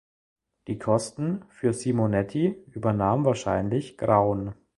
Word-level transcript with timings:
Die 0.67 0.79
Kosten 0.79 1.45
für 1.49 1.73
Simonetti 1.73 2.57
übernahm 2.71 3.23
wahrscheinlich 3.23 3.99
Graun. 3.99 4.55